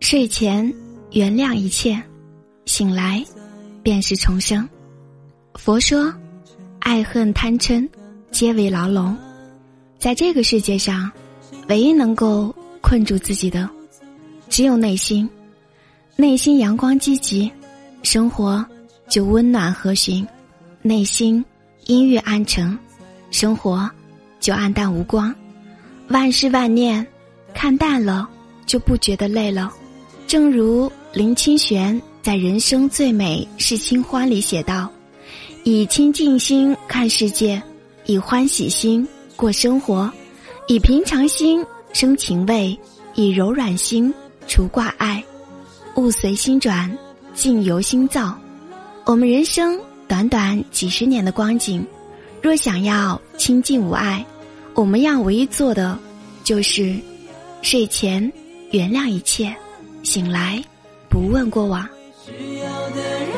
[0.00, 0.72] 睡前
[1.12, 2.00] 原谅一切，
[2.64, 3.24] 醒来
[3.82, 4.68] 便是重生。
[5.54, 6.12] 佛说，
[6.78, 7.88] 爱恨贪嗔
[8.30, 9.16] 皆为牢笼，
[9.98, 11.10] 在这个世界上，
[11.68, 13.68] 唯一能够困住自己的，
[14.48, 15.28] 只有内心。
[16.14, 17.50] 内心阳光积极，
[18.02, 18.64] 生活
[19.08, 20.26] 就温暖和煦；
[20.82, 21.44] 内心
[21.86, 22.78] 阴郁暗沉，
[23.30, 23.90] 生活
[24.40, 25.34] 就暗淡无光。
[26.08, 27.04] 万事万念，
[27.52, 28.28] 看淡了
[28.64, 29.72] 就不觉得累了。
[30.26, 34.88] 正如林清玄在《人生最美是清欢》里写道
[35.64, 37.60] ：“以清净心看世界，
[38.04, 40.10] 以欢喜心过生活，
[40.68, 42.78] 以平常心生情味，
[43.14, 44.12] 以柔软心
[44.46, 45.22] 除挂碍。
[45.96, 46.96] 物随心转，
[47.34, 48.36] 境由心造。
[49.06, 51.84] 我们人生短短几十年的光景，
[52.40, 54.24] 若想要清净无碍。”
[54.76, 55.98] 我们要唯一做的，
[56.44, 56.94] 就是
[57.62, 58.30] 睡前
[58.72, 59.56] 原谅一切，
[60.02, 60.62] 醒来
[61.08, 61.88] 不问过往。
[62.26, 63.35] 需要的人